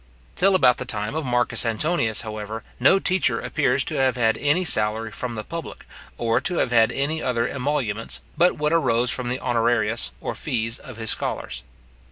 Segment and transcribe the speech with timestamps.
[0.35, 4.65] Till about the time of Marcus Antoninus, however, no teacher appears to have had any
[4.65, 5.85] salary from the public,
[6.17, 10.79] or to have had any other emoluments, but what arose from the honorarius or fees
[10.79, 11.61] of his scholars.